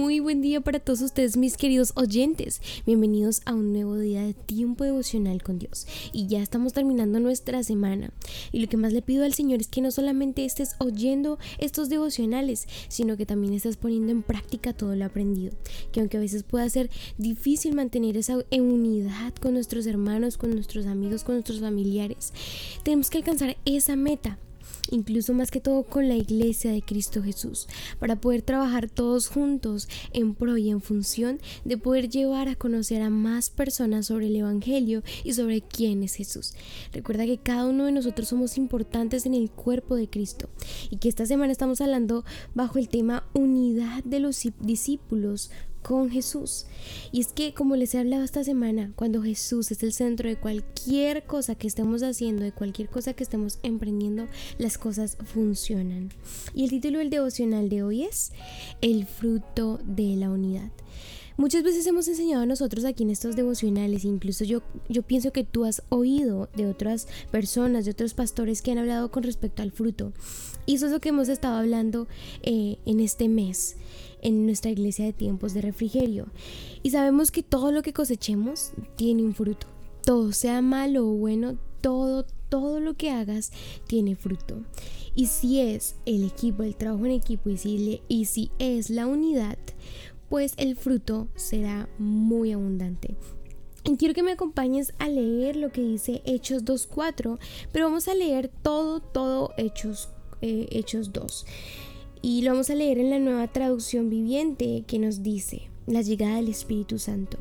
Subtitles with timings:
[0.00, 2.62] Muy buen día para todos ustedes, mis queridos oyentes.
[2.86, 5.86] Bienvenidos a un nuevo día de tiempo devocional con Dios.
[6.14, 8.10] Y ya estamos terminando nuestra semana.
[8.50, 11.90] Y lo que más le pido al Señor es que no solamente estés oyendo estos
[11.90, 15.52] devocionales, sino que también estés poniendo en práctica todo lo aprendido.
[15.92, 20.86] Que aunque a veces pueda ser difícil mantener esa unidad con nuestros hermanos, con nuestros
[20.86, 22.32] amigos, con nuestros familiares,
[22.84, 24.38] tenemos que alcanzar esa meta
[24.90, 29.88] incluso más que todo con la iglesia de Cristo Jesús, para poder trabajar todos juntos
[30.12, 34.36] en pro y en función de poder llevar a conocer a más personas sobre el
[34.36, 36.54] Evangelio y sobre quién es Jesús.
[36.92, 40.48] Recuerda que cada uno de nosotros somos importantes en el cuerpo de Cristo
[40.90, 45.50] y que esta semana estamos hablando bajo el tema unidad de los discípulos
[45.82, 46.66] con Jesús.
[47.12, 50.36] Y es que, como les he hablado esta semana, cuando Jesús es el centro de
[50.36, 54.26] cualquier cosa que estemos haciendo, de cualquier cosa que estemos emprendiendo,
[54.58, 56.12] las cosas funcionan.
[56.54, 58.32] Y el título del devocional de hoy es
[58.80, 60.70] El fruto de la unidad.
[61.40, 64.60] Muchas veces hemos enseñado a nosotros aquí en estos devocionales, incluso yo,
[64.90, 69.10] yo pienso que tú has oído de otras personas, de otros pastores que han hablado
[69.10, 70.12] con respecto al fruto.
[70.66, 72.08] Y eso es lo que hemos estado hablando
[72.42, 73.76] eh, en este mes
[74.20, 76.26] en nuestra iglesia de tiempos de refrigerio.
[76.82, 79.66] Y sabemos que todo lo que cosechemos tiene un fruto.
[80.04, 83.50] Todo, sea malo o bueno, todo, todo lo que hagas
[83.86, 84.60] tiene fruto.
[85.14, 89.06] Y si es el equipo, el trabajo en equipo y si, y si es la
[89.06, 89.56] unidad,
[90.30, 93.16] pues el fruto será muy abundante.
[93.84, 97.38] Y quiero que me acompañes a leer lo que dice Hechos 2.4,
[97.72, 100.08] pero vamos a leer todo, todo Hechos,
[100.40, 101.46] eh, Hechos 2.
[102.22, 106.36] Y lo vamos a leer en la nueva traducción viviente que nos dice, la llegada
[106.36, 107.38] del Espíritu Santo.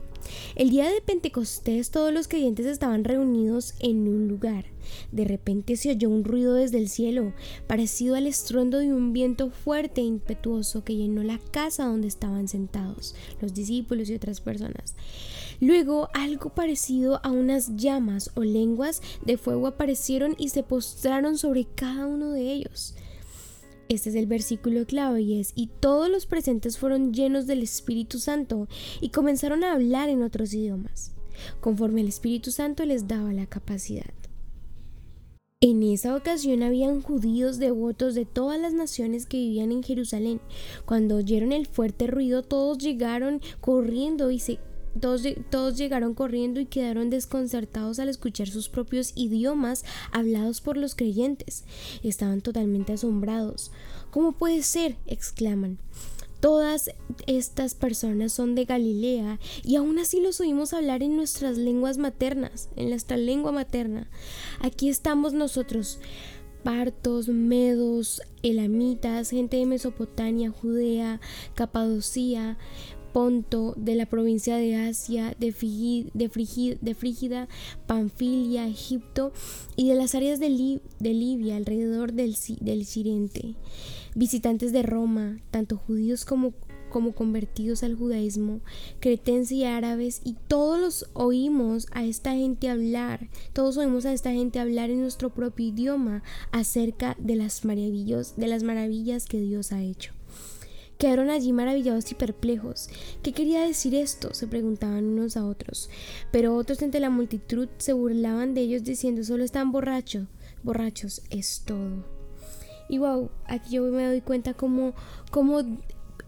[0.56, 4.66] El día de Pentecostés todos los creyentes estaban reunidos en un lugar.
[5.12, 7.34] De repente se oyó un ruido desde el cielo,
[7.68, 12.48] parecido al estruendo de un viento fuerte e impetuoso que llenó la casa donde estaban
[12.48, 14.96] sentados los discípulos y otras personas.
[15.62, 21.66] Luego algo parecido a unas llamas o lenguas de fuego aparecieron y se postraron sobre
[21.66, 22.96] cada uno de ellos.
[23.90, 28.20] Este es el versículo clave y es, y todos los presentes fueron llenos del Espíritu
[28.20, 28.68] Santo
[29.02, 31.16] y comenzaron a hablar en otros idiomas,
[31.60, 34.14] conforme el Espíritu Santo les daba la capacidad.
[35.62, 40.40] En esa ocasión habían judíos devotos de todas las naciones que vivían en Jerusalén.
[40.86, 44.60] Cuando oyeron el fuerte ruido, todos llegaron corriendo y se
[45.00, 51.64] todos, llegaron corriendo y quedaron desconcertados al escuchar sus propios idiomas hablados por los creyentes.
[52.04, 53.72] Estaban totalmente asombrados.
[54.12, 54.98] ¿Cómo puede ser?
[55.06, 55.78] exclaman.
[56.40, 56.92] Todas
[57.28, 62.70] estas personas son de Galilea y aún así los oímos hablar en nuestras lenguas maternas,
[62.78, 64.10] en nuestra lengua materna.
[64.62, 66.00] Aquí estamos nosotros,
[66.64, 71.20] partos, medos, elamitas, gente de Mesopotamia, Judea,
[71.56, 72.58] Capadocia,
[73.14, 77.48] Ponto, de la provincia de Asia, de, Frígida,
[77.88, 79.32] Panfilia, Egipto
[79.76, 83.56] y de las áreas de, Libia alrededor del, del Sirente.
[84.16, 86.54] Visitantes de Roma, tanto judíos como,
[86.90, 88.62] como convertidos al judaísmo,
[89.00, 94.32] cretenses y árabes, y todos los oímos a esta gente hablar, todos oímos a esta
[94.32, 99.72] gente hablar en nuestro propio idioma acerca de las maravillas, de las maravillas que Dios
[99.72, 100.19] ha hecho.
[101.00, 102.90] Quedaron allí maravillados y perplejos.
[103.24, 104.34] ¿Qué quería decir esto?
[104.34, 105.90] se preguntaban unos a otros.
[106.30, 110.28] Pero otros entre la multitud se burlaban de ellos diciendo solo están borrachos.
[110.62, 112.04] Borrachos es todo.
[112.90, 114.94] Y wow, aquí yo me doy cuenta como,
[115.32, 115.64] como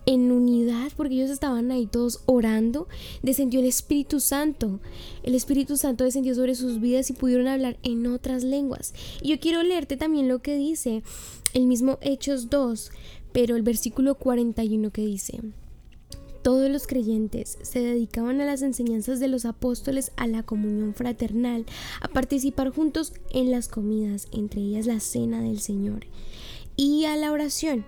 [0.05, 2.87] en unidad, porque ellos estaban ahí todos orando,
[3.21, 4.79] descendió el Espíritu Santo.
[5.23, 8.93] El Espíritu Santo descendió sobre sus vidas y pudieron hablar en otras lenguas.
[9.21, 11.03] Y yo quiero leerte también lo que dice
[11.53, 12.91] el mismo Hechos 2,
[13.33, 15.39] pero el versículo 41 que dice,
[16.41, 21.65] todos los creyentes se dedicaban a las enseñanzas de los apóstoles, a la comunión fraternal,
[22.01, 26.07] a participar juntos en las comidas, entre ellas la cena del Señor,
[26.75, 27.85] y a la oración.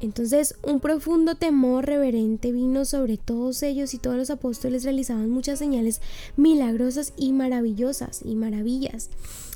[0.00, 5.58] Entonces un profundo temor reverente vino sobre todos ellos y todos los apóstoles realizaban muchas
[5.58, 6.00] señales
[6.36, 9.10] milagrosas y maravillosas y maravillas.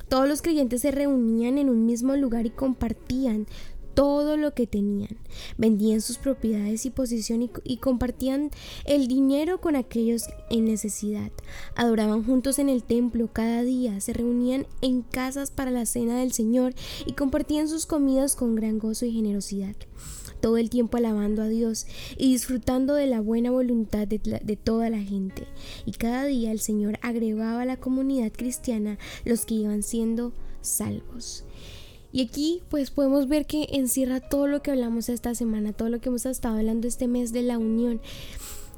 [0.08, 3.46] Todos los creyentes se reunían en un mismo lugar y compartían
[3.94, 5.16] todo lo que tenían.
[5.56, 8.50] Vendían sus propiedades y posesión y, compartían
[8.84, 11.30] el dinero con aquellos en necesidad.
[11.74, 16.32] Adoraban juntos en el templo cada día, se reunían en casas para la cena del
[16.32, 16.74] Señor
[17.06, 19.76] y compartían sus comidas con gran gozo y generosidad
[20.40, 21.86] todo el tiempo alabando a Dios
[22.18, 25.46] y disfrutando de la buena voluntad de, de, toda la gente.
[25.86, 31.44] Y cada día el Señor agregaba a la comunidad cristiana los que iban siendo salvos.
[32.12, 36.00] Y aquí pues podemos ver que encierra todo lo que hablamos esta semana, todo lo
[36.00, 38.00] que hemos estado hablando este mes de la unión,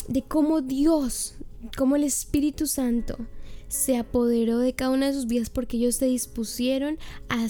[0.08, 1.34] de cómo Dios,
[1.76, 3.16] cómo el Espíritu Santo
[3.68, 6.96] se apoderó de cada una de sus vidas porque ellos se dispusieron
[7.28, 7.48] a,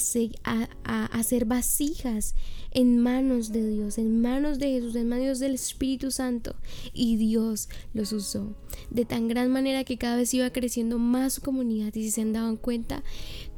[0.85, 2.35] a, hacer vasijas
[2.71, 6.57] en manos de Dios, en manos de Jesús, en manos del Espíritu Santo.
[6.95, 8.57] Y Dios los usó
[8.91, 12.25] de tan gran manera que cada vez iba creciendo más su comunidad y si se
[12.25, 13.05] daban cuenta,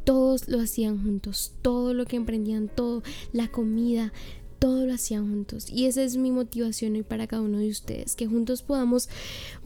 [0.07, 4.13] todos lo hacían juntos, todo lo que emprendían, todo, la comida,
[4.61, 5.69] todo lo hacían juntos.
[5.69, 9.09] Y esa es mi motivación hoy para cada uno de ustedes, que juntos podamos,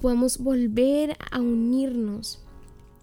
[0.01, 2.41] podamos volver a unirnos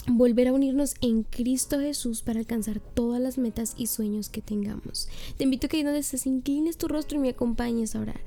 [0.09, 5.09] volver a unirnos en Cristo Jesús para alcanzar todas las metas y sueños que tengamos.
[5.35, 8.21] Te invito a que ahí donde estés inclines tu rostro y me acompañes a orar.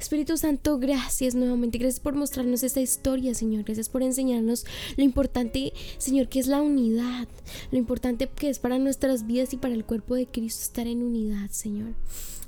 [0.00, 1.78] Espíritu Santo, gracias nuevamente.
[1.78, 3.64] Gracias por mostrarnos esta historia, Señor.
[3.64, 4.64] Gracias por enseñarnos
[4.96, 7.28] lo importante, Señor, que es la unidad.
[7.70, 11.02] Lo importante que es para nuestras vidas y para el cuerpo de Cristo estar en
[11.02, 11.94] unidad, Señor.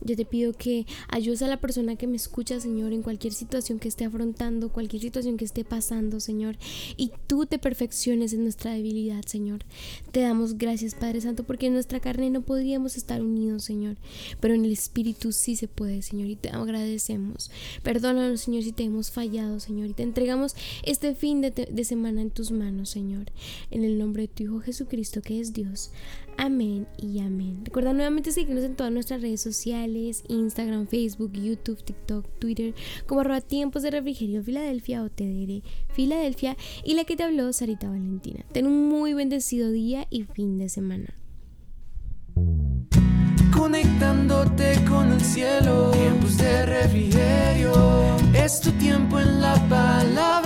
[0.04, 3.78] Yo te pido que ayudes a la persona que me escucha, Señor, en cualquier situación
[3.78, 6.56] que esté afrontando, cualquier situación que esté pasando, Señor.
[6.96, 9.64] Y tú te perfecciones en nuestra debilidad, Señor.
[10.10, 13.96] Te damos gracias, Padre Santo, porque en nuestra carne no podríamos estar unidos, Señor.
[14.40, 16.28] Pero en el Espíritu sí se puede, Señor.
[16.28, 17.50] Y te agradecemos.
[17.82, 19.90] Perdónanos, Señor, si te hemos fallado, Señor.
[19.90, 23.32] Y te entregamos este fin de, de semana en tus manos, Señor.
[23.70, 25.90] En el nombre de tu Hijo Jesucristo, que es Dios.
[26.36, 27.60] Amén y amén.
[27.64, 32.74] Recuerda nuevamente seguirnos en todas nuestras redes sociales, Instagram, Facebook, YouTube, TikTok, Twitter,
[33.06, 35.62] como arroba tiempos de refrigerio Filadelfia o TDR
[35.92, 38.44] Filadelfia y la que te habló Sarita Valentina.
[38.52, 41.14] Ten un muy bendecido día y fin de semana.
[43.56, 50.41] Conectándote con el cielo, tiempos de refrigerio, es tu tiempo en la palabra